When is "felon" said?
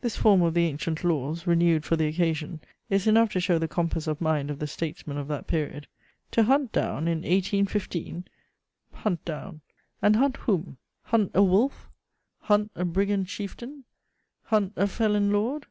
14.86-15.30